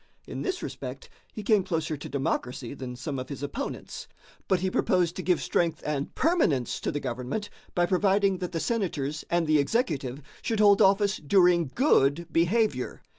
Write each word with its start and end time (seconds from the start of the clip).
In 0.25 0.41
this 0.41 0.63
respect 0.63 1.09
he 1.31 1.43
came 1.43 1.63
closer 1.63 1.95
to 1.95 2.09
democracy 2.09 2.73
than 2.73 2.95
some 2.95 3.19
of 3.19 3.29
his 3.29 3.43
opponents, 3.43 4.07
but 4.47 4.59
he 4.61 4.71
proposed 4.71 5.15
to 5.15 5.21
give 5.21 5.39
strength 5.43 5.83
and 5.85 6.15
permanence 6.15 6.79
to 6.79 6.91
the 6.91 6.99
government 6.99 7.51
by 7.75 7.85
providing 7.85 8.39
that 8.39 8.51
the 8.51 8.59
Senators 8.59 9.23
and 9.29 9.45
the 9.45 9.59
executive 9.59 10.23
should 10.41 10.59
hold 10.59 10.81
office 10.81 11.17
during 11.17 11.69
good 11.75 12.25
behavior. 12.31 13.03